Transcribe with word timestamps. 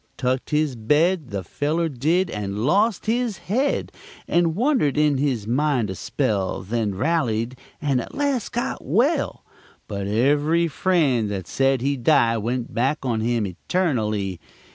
Tuck 0.17 0.49
his 0.49 0.75
bed, 0.75 1.29
The 1.29 1.43
feller 1.43 1.87
did, 1.87 2.31
and 2.31 2.65
lost 2.65 3.05
his 3.05 3.37
head, 3.37 3.91
And 4.27 4.55
wundered 4.55 4.97
in 4.97 5.19
his 5.19 5.45
mind 5.45 5.91
a 5.91 5.95
spell 5.95 6.63
Then 6.63 6.95
rallied, 6.95 7.55
and, 7.79 8.01
at 8.01 8.15
last, 8.15 8.51
got 8.53 8.83
well; 8.83 9.45
But 9.87 10.07
ev'ry 10.07 10.67
friend 10.69 11.29
that 11.29 11.45
said 11.45 11.81
he'd 11.81 12.03
die 12.03 12.35
Went 12.39 12.73
back 12.73 13.05
on 13.05 13.21
him 13.21 13.45
eternally! 13.45 14.39